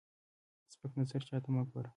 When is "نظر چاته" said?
1.01-1.49